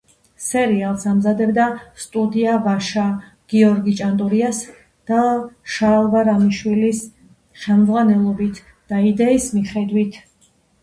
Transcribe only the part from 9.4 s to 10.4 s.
მიხედვით.